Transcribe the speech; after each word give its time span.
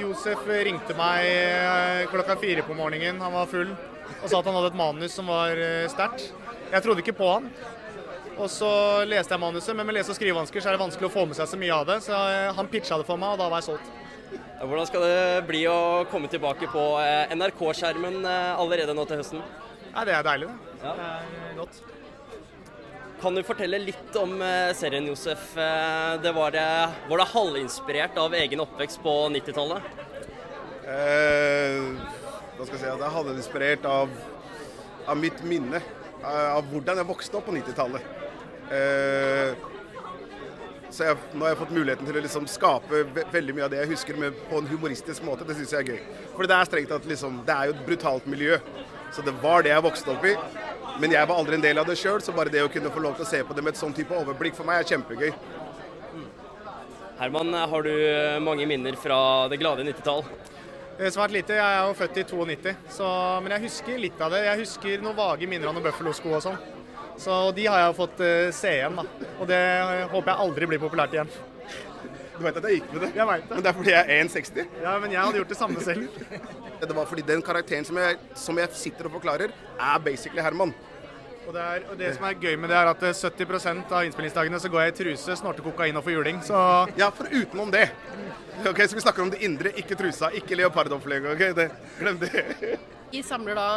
Josef 0.00 0.46
ringte 0.66 0.96
meg 0.98 1.28
eh, 1.28 2.04
klokka 2.12 2.36
fire 2.40 2.64
på 2.66 2.76
morgenen, 2.76 3.20
han 3.22 3.34
var 3.34 3.48
full, 3.50 3.70
og 4.20 4.26
sa 4.28 4.38
at 4.40 4.48
han 4.48 4.56
hadde 4.58 4.72
et 4.72 4.78
manus 4.78 5.16
som 5.16 5.28
var 5.30 5.56
eh, 5.58 5.86
sterkt. 5.92 6.30
Jeg 6.72 6.84
trodde 6.84 7.04
ikke 7.04 7.16
på 7.18 7.30
han. 7.36 7.50
Og 8.34 8.48
så 8.50 8.68
leste 9.06 9.30
jeg 9.34 9.42
manuset, 9.42 9.76
men 9.78 9.86
med 9.86 9.94
lese- 9.94 10.10
og 10.10 10.18
skrivevansker 10.18 10.62
så 10.62 10.70
er 10.70 10.74
det 10.74 10.82
vanskelig 10.82 11.06
å 11.06 11.12
få 11.14 11.22
med 11.30 11.38
seg 11.38 11.46
så 11.50 11.58
mye 11.60 11.76
av 11.76 11.84
det. 11.86 12.00
Så 12.06 12.14
eh, 12.14 12.50
han 12.56 12.70
pitcha 12.72 12.98
det 12.98 13.06
for 13.06 13.20
meg, 13.20 13.36
og 13.36 13.42
da 13.42 13.50
var 13.52 13.62
jeg 13.62 13.68
solgt. 13.70 13.92
Hvordan 14.64 14.88
skal 14.88 15.04
det 15.04 15.44
bli 15.46 15.60
å 15.70 15.78
komme 16.10 16.30
tilbake 16.32 16.66
på 16.72 16.84
eh, 17.02 17.34
NRK-skjermen 17.36 18.22
eh, 18.26 18.54
allerede 18.58 18.96
nå 18.96 19.04
til 19.06 19.20
høsten? 19.22 19.44
Nei, 19.94 20.06
det 20.08 20.16
er 20.16 20.26
deilig, 20.26 20.48
det. 20.50 20.80
Det 20.82 21.10
er 21.10 21.58
godt. 21.60 21.82
Kan 23.24 23.34
du 23.34 23.40
fortelle 23.40 23.78
litt 23.80 24.16
om 24.20 24.34
eh, 24.44 24.70
serien, 24.76 25.06
Josef? 25.08 25.54
Eh, 25.56 26.20
Det 26.20 26.32
var, 26.36 26.52
eh, 26.60 26.90
var 27.08 27.18
det 27.22 27.24
halvinspirert 27.30 28.18
av 28.20 28.34
egen 28.36 28.60
oppvekst 28.60 29.00
på 29.00 29.14
90-tallet? 29.32 29.86
Eh, 30.84 31.86
skal 32.58 32.74
jeg 32.74 32.82
si, 32.82 32.90
Det 32.90 33.06
er 33.06 33.14
halvinspirert 33.14 33.86
av, 33.88 34.12
av 35.08 35.16
mitt 35.16 35.40
minne. 35.40 35.80
Av 36.20 36.68
hvordan 36.68 37.00
jeg 37.00 37.08
vokste 37.08 37.40
opp 37.40 37.48
på 37.48 37.54
90-tallet. 37.56 38.12
Eh, 38.68 39.56
så 40.92 41.08
jeg, 41.08 41.16
nå 41.32 41.46
har 41.46 41.54
jeg 41.54 41.62
fått 41.62 41.74
muligheten 41.78 42.06
til 42.06 42.20
å 42.20 42.26
liksom 42.26 42.44
skape 42.46 43.06
ve 43.16 43.24
veldig 43.32 43.56
mye 43.56 43.64
av 43.64 43.72
det 43.72 43.80
jeg 43.86 43.94
husker 43.94 44.20
med, 44.20 44.36
på 44.50 44.60
en 44.60 44.68
humoristisk 44.68 45.24
måte. 45.24 45.48
Det 45.48 45.56
syns 45.56 45.72
jeg 45.72 45.80
er 45.80 45.94
gøy. 45.94 46.20
For 46.36 46.44
det 46.44 46.60
er 46.60 46.68
strengt 46.68 46.92
tatt 46.92 47.08
liksom, 47.08 47.40
det 47.48 47.56
er 47.56 47.72
et 47.72 47.82
brutalt 47.88 48.28
miljø. 48.28 48.60
Så 49.16 49.24
det 49.24 49.32
var 49.40 49.64
det 49.64 49.72
jeg 49.72 49.88
vokste 49.88 50.12
opp 50.12 50.28
i. 50.28 50.36
Men 51.02 51.10
jeg 51.10 51.26
var 51.26 51.40
aldri 51.40 51.56
en 51.58 51.64
del 51.64 51.80
av 51.80 51.88
det 51.88 51.96
sjøl, 51.98 52.20
så 52.22 52.32
bare 52.34 52.52
det 52.54 52.62
å 52.62 52.70
kunne 52.70 52.92
få 52.94 53.02
lov 53.02 53.16
til 53.18 53.26
å 53.26 53.28
se 53.28 53.40
på 53.46 53.54
det 53.56 53.64
med 53.66 53.74
et 53.74 53.80
sånn 53.80 53.94
type 53.96 54.14
overblikk 54.14 54.54
for 54.54 54.68
meg 54.68 54.82
er 54.82 54.90
kjempegøy. 54.92 55.32
Herman, 57.18 57.54
har 57.54 57.86
du 57.86 57.92
eh, 57.94 58.38
mange 58.42 58.66
minner 58.66 58.96
fra 58.98 59.16
det 59.50 59.58
glade 59.62 59.86
90-tall? 59.86 60.22
Eh, 60.98 61.10
Svært 61.14 61.34
lite. 61.34 61.56
Jeg 61.58 61.64
er 61.64 61.88
jo 61.88 61.96
født 61.98 62.20
i 62.22 62.24
92, 62.30 62.74
så, 62.96 63.08
men 63.42 63.54
jeg 63.56 63.66
husker 63.66 64.00
litt 64.02 64.22
av 64.22 64.34
det. 64.34 64.44
Jeg 64.46 64.62
husker 64.64 65.02
noen 65.02 65.18
vage 65.18 65.48
minner 65.50 65.70
av 65.70 65.76
noen 65.76 65.86
Buffalo-sko 65.86 66.36
og 66.38 66.42
sånn. 66.46 66.58
Så 67.18 67.38
de 67.54 67.66
har 67.70 67.80
jeg 67.80 67.90
jo 67.92 67.96
fått 68.00 68.22
eh, 68.26 68.50
se 68.54 68.72
igjen, 68.80 68.98
da. 68.98 69.30
Og 69.38 69.50
det 69.50 69.60
håper 70.10 70.30
jeg 70.32 70.46
aldri 70.46 70.70
blir 70.70 70.82
populært 70.82 71.14
igjen. 71.14 71.30
Du 72.34 72.42
vet 72.42 72.56
at 72.58 72.64
jeg 72.66 72.80
gikk 72.80 72.88
med 72.94 73.04
det? 73.04 73.10
Jeg 73.14 73.26
vet 73.28 73.44
det. 73.48 73.54
Men 73.54 73.62
det 73.62 73.70
er 73.70 73.76
fordi 73.78 73.92
jeg 73.94 74.00
er 74.18 74.24
1,60? 74.24 74.72
Ja, 74.82 74.94
men 74.98 75.12
jeg 75.14 75.20
hadde 75.22 75.38
gjort 75.38 75.52
det 75.52 75.58
samme 75.60 75.84
selv. 75.84 76.08
Det 76.84 76.96
var 76.96 77.06
fordi 77.06 77.22
den 77.28 77.42
karakteren 77.46 77.86
som 77.86 77.96
jeg, 78.00 78.18
som 78.34 78.58
jeg 78.58 78.68
sitter 78.74 79.06
og 79.08 79.14
forklarer, 79.20 79.54
er 79.78 80.02
basically 80.04 80.42
Herman. 80.42 80.74
Og 81.44 81.52
det, 81.52 81.60
er, 81.60 81.82
og 81.92 81.98
det 82.00 82.10
som 82.16 82.24
er 82.24 82.38
gøy 82.40 82.54
med 82.56 82.70
det, 82.72 82.76
er 82.80 82.88
at 82.88 83.02
eh, 83.04 83.12
70% 83.12 83.90
av 83.92 84.06
innspillingsdagene 84.08 84.58
så 84.62 84.70
går 84.72 84.80
jeg 84.86 84.92
i 84.94 84.96
truse, 85.02 85.34
snorter 85.36 85.64
kokain 85.66 85.96
og 86.00 86.04
får 86.06 86.14
juling. 86.16 86.38
Så 86.46 86.56
Ja, 86.96 87.10
for 87.12 87.28
utenom 87.28 87.70
det. 87.74 87.90
Ok, 88.64 88.80
Så 88.88 88.96
vi 88.96 89.02
snakker 89.04 89.22
om 89.26 89.30
det 89.34 89.42
indre, 89.44 89.72
ikke 89.76 89.96
trusa, 89.98 90.30
ikke 90.32 90.56
leopardopplegget. 90.56 91.34
ok? 91.36 91.56
Det, 91.58 91.68
glem 92.00 92.18
det. 92.22 92.78
Vi 93.12 93.20
samler 93.22 93.54
da 93.60 93.68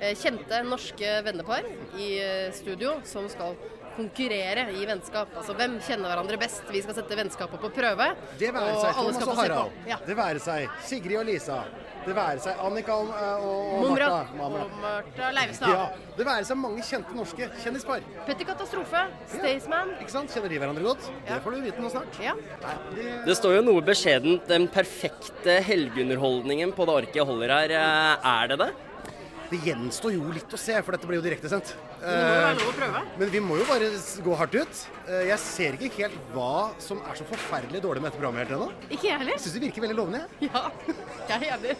eh, 0.00 0.16
kjente 0.18 0.62
norske 0.66 1.12
vennepar 1.26 1.68
i 2.00 2.08
eh, 2.18 2.48
studio 2.56 2.96
som 3.04 3.28
skal 3.30 3.54
konkurrere 3.96 4.66
i 4.76 4.86
vennskap. 4.88 5.28
Altså 5.36 5.54
hvem 5.58 5.78
kjenner 5.84 6.12
hverandre 6.12 6.38
best? 6.40 6.62
Vi 6.72 6.82
skal 6.84 6.94
sette 6.98 7.16
vennskapet 7.18 7.60
på 7.62 7.70
prøve. 7.76 8.10
Det 8.40 8.50
være 8.54 8.74
seg 8.80 9.00
alle 9.02 9.14
Thomas 9.18 9.28
og. 9.28 9.40
Harald. 9.42 9.80
Ja. 9.88 9.96
Det 10.06 10.16
være 10.18 10.42
seg 10.42 10.68
Sigrid 10.88 11.18
og 11.22 11.26
Lisa. 11.28 11.62
Det 12.02 12.14
være 12.16 12.40
seg 12.42 12.58
Annika 12.66 12.96
og, 12.98 13.10
og, 13.14 13.58
og 13.78 13.84
Martha. 13.92 14.22
Mamra. 14.34 14.62
og 14.64 14.78
Martha 14.82 15.28
Leivestad. 15.36 15.70
Ja, 15.70 15.84
det 16.18 16.26
være 16.26 16.46
seg 16.48 16.58
mange 16.58 16.82
kjente 16.82 17.14
norske 17.14 17.46
kjendispar. 17.62 18.02
Petter 18.26 18.48
Katastrofe, 18.48 19.04
Staysman. 19.36 19.92
Ikke 20.02 20.10
sant? 20.16 20.34
Kjenner 20.34 20.50
de 20.50 20.58
hverandre 20.64 20.82
godt? 20.88 21.06
Det 21.28 21.38
får 21.44 21.54
du 21.54 21.60
vite 21.68 21.84
nå 21.84 21.92
snart. 21.94 22.18
Ja. 22.24 22.34
Det 23.28 23.36
står 23.38 23.60
jo 23.60 23.62
noe 23.68 23.84
beskjedent 23.86 24.48
'den 24.50 24.66
perfekte 24.68 25.60
helgeunderholdningen' 25.68 26.74
på 26.74 26.86
det 26.90 26.96
arket 27.02 27.20
jeg 27.22 27.28
holder 27.30 27.54
her. 27.54 27.70
Eh, 27.70 28.32
Er 28.32 28.48
det 28.48 28.58
det? 28.58 28.72
Det 29.52 29.58
gjenstår 29.66 30.14
jo 30.14 30.30
litt 30.32 30.54
å 30.56 30.58
se, 30.60 30.72
for 30.80 30.96
dette 30.96 31.04
blir 31.08 31.18
jo 31.18 31.24
direktesendt. 31.26 31.74
Men 32.00 32.60
prøve. 32.72 33.02
Men 33.20 33.32
vi 33.34 33.40
må 33.44 33.58
jo 33.60 33.66
bare 33.68 33.90
gå 34.24 34.36
hardt 34.40 34.54
ut. 34.56 34.78
Eh, 35.04 35.26
Jeg 35.28 35.38
ser 35.42 35.76
ikke 35.76 36.06
helt 36.06 36.16
hva 36.32 36.70
som 36.80 37.02
er 37.04 37.18
så 37.20 37.26
forferdelig 37.28 37.82
dårlig 37.84 38.00
med 38.00 38.08
dette 38.10 38.20
programmet 38.22 38.46
helt 38.46 38.56
ennå. 38.56 38.70
Ikke 38.88 39.10
jeg 39.10 39.18
heller. 39.20 39.36
Jeg 39.36 39.44
syns 39.44 39.58
det 39.58 39.64
virker 39.66 39.84
veldig 39.84 39.98
lovende. 39.98 40.22
Ja, 40.40 40.62
jeg 41.28 41.36
er 41.36 41.52
enig. 41.58 41.76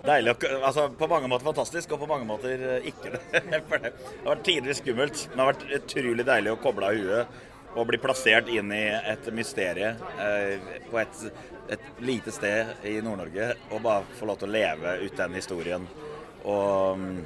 Deilig, 0.00 0.32
altså 0.64 0.86
På 0.96 1.06
mange 1.10 1.28
måter 1.28 1.44
fantastisk, 1.44 1.92
og 1.92 2.00
på 2.04 2.08
mange 2.08 2.28
måter 2.28 2.62
eh, 2.76 2.88
ikke 2.92 3.14
det. 3.16 3.20
For 3.68 3.80
det 3.82 3.92
har 3.94 4.30
vært 4.34 4.44
tidvis 4.48 4.80
skummelt, 4.84 5.24
men 5.30 5.36
det 5.36 5.44
har 5.46 5.50
vært 5.54 5.66
utrolig 5.80 6.28
deilig 6.28 6.54
å 6.54 6.60
koble 6.60 6.88
av 6.92 7.00
huet 7.00 7.40
og 7.74 7.86
bli 7.86 8.00
plassert 8.02 8.48
inn 8.50 8.72
i 8.74 8.84
et 8.90 9.28
mysterie 9.34 9.92
eh, 10.18 10.70
på 10.90 10.98
et, 11.00 11.20
et 11.76 11.90
lite 12.02 12.34
sted 12.34 12.86
i 12.88 12.96
Nord-Norge. 13.04 13.52
Og 13.70 13.84
bare 13.84 14.18
få 14.18 14.30
lov 14.30 14.40
til 14.40 14.50
å 14.50 14.54
leve 14.56 14.96
ut 15.04 15.20
den 15.20 15.36
historien. 15.38 15.86
Og 16.40 16.98
mm, 16.98 17.20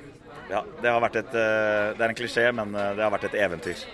ja, 0.50 0.64
det 0.82 0.90
har 0.90 1.00
vært 1.04 1.20
et 1.22 1.36
eh, 1.38 1.92
Det 1.96 2.04
er 2.04 2.10
en 2.10 2.18
klisjé, 2.18 2.48
men 2.56 2.74
eh, 2.76 2.92
det 2.98 3.04
har 3.06 3.14
vært 3.14 3.28
et 3.30 3.38
eventyr. 3.46 3.86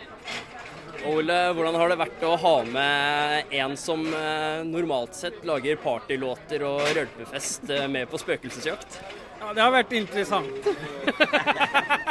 Ole, 1.09 1.37
hvordan 1.57 1.79
har 1.81 1.89
det 1.89 1.97
vært 2.03 2.25
å 2.29 2.35
ha 2.43 2.57
med 2.69 3.55
en 3.57 3.77
som 3.81 4.03
eh, 4.05 4.61
normalt 4.69 5.17
sett 5.17 5.41
lager 5.49 5.79
partylåter 5.81 6.67
og 6.69 6.83
rølpefest 6.97 7.73
med 7.89 8.11
på 8.11 8.21
spøkelsesjakt? 8.21 9.01
Ja, 9.41 9.55
det 9.57 9.65
har 9.65 9.73
vært 9.73 9.95
interessant. 9.97 10.69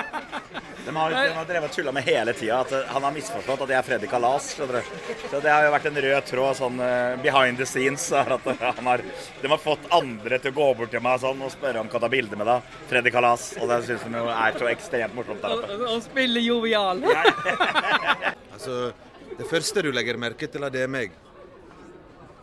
De 0.85 0.95
har, 0.95 1.11
de 1.11 1.33
har 1.33 1.45
drevet 1.45 1.71
tulla 1.71 1.91
med 1.91 2.03
hele 2.03 2.33
tida 2.33 2.59
at 2.63 2.71
eh, 2.71 2.85
han 2.87 3.03
har 3.03 3.13
misforstått 3.13 3.63
at 3.65 3.73
jeg 3.73 3.77
er 3.79 3.85
Freddy 3.87 4.07
Kalas. 4.09 4.47
Så 4.55 5.41
det 5.43 5.51
har 5.51 5.65
jo 5.67 5.73
vært 5.75 5.89
en 5.89 5.99
rød 6.05 6.27
tråd 6.29 6.59
sånn 6.59 6.79
eh, 6.83 7.15
behind 7.23 7.59
the 7.61 7.67
scenes. 7.69 8.07
at 8.15 8.49
han 8.61 8.89
har, 8.89 9.03
De 9.41 9.51
har 9.51 9.61
fått 9.61 9.89
andre 9.95 10.39
til 10.39 10.53
å 10.53 10.57
gå 10.59 10.69
bort 10.81 10.93
til 10.95 11.03
meg 11.05 11.21
sånn 11.23 11.43
og 11.45 11.53
spørre 11.53 11.83
om 11.83 11.91
kan 11.91 12.03
ta 12.03 12.09
bilde 12.11 12.39
med 12.39 12.49
deg. 12.49 12.73
Freddy 12.91 13.13
Kalas. 13.13 13.51
Og 13.59 13.69
det 13.71 13.81
syns 13.87 14.07
de 14.07 14.25
er 14.33 14.59
så 14.61 14.71
ekstremt 14.71 15.17
morsomt 15.17 15.43
der 15.45 15.57
oppe. 15.57 15.79
Og 15.93 16.03
spille 16.07 16.43
jovial. 16.45 17.05
Altså, 18.59 18.89
det 19.39 19.45
første 19.47 19.79
du 19.85 19.87
legger 19.95 20.17
merke 20.19 20.47
til, 20.51 20.65
er 20.67 20.73
det 20.73 20.81
er 20.83 20.89
meg. 20.91 21.13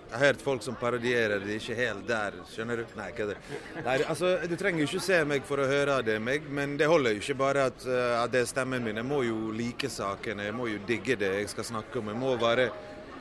Jeg 0.07 0.19
har 0.21 0.27
hørt 0.29 0.43
folk 0.43 0.63
som 0.63 0.77
parodierer 0.79 1.43
det 1.43 1.57
ikke 1.59 1.75
helt 1.75 2.05
der, 2.07 2.37
skjønner 2.53 2.79
du? 2.79 2.85
Nei, 2.95 3.09
kødder. 3.17 3.41
Nei, 3.83 3.97
altså, 4.07 4.37
Du 4.47 4.55
trenger 4.57 4.85
jo 4.85 4.87
ikke 4.87 5.03
se 5.03 5.19
meg 5.27 5.47
for 5.49 5.59
å 5.59 5.67
høre 5.67 5.97
det 6.07 6.21
meg, 6.23 6.47
men 6.47 6.77
det 6.79 6.87
holder 6.87 7.17
jo 7.17 7.25
ikke 7.25 7.39
bare 7.41 7.65
at, 7.73 7.87
eh, 7.91 8.13
at 8.23 8.31
det 8.31 8.45
er 8.45 8.53
stemmen 8.53 8.85
min. 8.87 8.97
Jeg 8.97 9.09
må 9.09 9.25
jo 9.27 9.51
like 9.51 9.91
sakene, 9.91 10.47
jeg 10.47 10.55
må 10.55 10.69
jo 10.71 10.79
digge 10.87 11.19
det 11.19 11.33
jeg 11.41 11.51
skal 11.51 11.67
snakke 11.75 11.99
om. 11.99 12.13
Jeg 12.15 12.23
må 12.23 12.37
være 12.41 12.71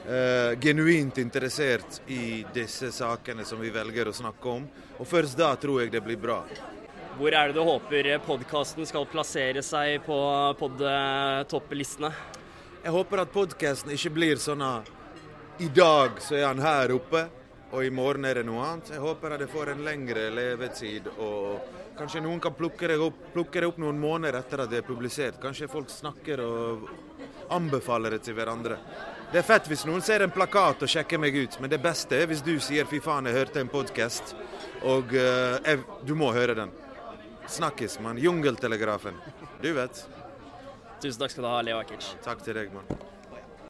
Uh, 0.06 0.53
genuint 0.62 1.18
interessert 1.18 1.96
i 2.13 2.46
disse 2.53 2.91
sakene 2.94 3.41
som 3.41 3.57
vi 3.57 3.72
velger 3.73 4.06
å 4.06 4.13
snakke 4.13 4.52
om. 4.52 4.67
Og 5.00 5.07
først 5.09 5.34
da 5.40 5.47
tror 5.57 5.81
jeg 5.81 5.96
det 5.96 6.03
blir 6.06 6.19
bra. 6.22 6.44
Hvor 7.17 7.34
er 7.34 7.50
det 7.50 7.56
du 7.57 7.63
håper 7.66 8.12
podkasten 8.22 8.85
skal 8.85 9.07
plassere 9.09 9.63
seg 9.66 10.03
på 10.06 10.19
pod-topplistene? 10.59 12.12
Jeg 12.84 12.94
håper 12.94 13.23
at 13.23 13.34
podkasten 13.34 13.96
ikke 13.96 14.13
blir 14.13 14.38
sånn 14.38 14.62
at 14.62 14.94
i 15.57 15.67
dag 15.67 16.11
så 16.19 16.35
er 16.35 16.45
han 16.47 16.59
her 16.59 16.91
oppe, 16.95 17.25
og 17.71 17.85
i 17.85 17.91
morgen 17.93 18.25
er 18.27 18.39
det 18.39 18.45
noe 18.47 18.63
annet. 18.66 18.91
Jeg 18.95 19.03
håper 19.03 19.35
at 19.35 19.41
det 19.43 19.49
får 19.51 19.71
en 19.71 19.83
lengre 19.85 20.27
levetid, 20.33 21.07
og 21.16 21.95
kanskje 21.95 22.23
noen 22.23 22.41
kan 22.43 22.55
plukke 22.55 22.89
det 22.91 22.97
opp, 22.99 23.21
plukke 23.33 23.63
det 23.63 23.69
opp 23.69 23.79
noen 23.79 23.99
måneder 23.99 24.41
etter 24.41 24.66
at 24.66 24.71
det 24.71 24.81
er 24.81 24.88
publisert. 24.88 25.39
Kanskje 25.41 25.71
folk 25.71 25.91
snakker 25.91 26.43
og 26.43 26.89
anbefaler 27.55 28.17
det 28.17 28.23
til 28.27 28.35
hverandre. 28.35 28.79
Det 29.31 29.39
er 29.41 29.47
fett 29.47 29.67
hvis 29.71 29.85
noen 29.88 30.03
ser 30.05 30.25
en 30.25 30.33
plakat 30.33 30.83
og 30.85 30.91
sjekker 30.91 31.19
meg 31.21 31.35
ut, 31.35 31.59
men 31.61 31.72
det 31.72 31.81
beste 31.83 32.19
er 32.19 32.29
hvis 32.29 32.43
du 32.45 32.55
sier 32.59 32.85
'fy 32.85 32.99
faen, 33.03 33.25
jeg 33.25 33.39
hørte 33.39 33.63
en 33.63 33.72
podkast', 33.72 34.35
og 34.83 35.16
uh, 35.16 35.57
jeg, 35.63 35.83
du 36.03 36.16
må 36.16 36.31
høre 36.35 36.55
den. 36.55 36.72
Snakkes, 37.47 37.99
mann. 37.99 38.17
Jungeltelegrafen. 38.17 39.16
Du 39.61 39.73
vet. 39.73 40.05
Tusen 41.01 41.19
takk 41.19 41.31
skal 41.31 41.43
du 41.43 41.49
ha, 41.49 41.61
Leo 41.61 41.77
Akic. 41.79 42.16
Takk 42.25 42.41
til 42.43 42.57
deg, 42.57 42.73
mann. 42.73 43.15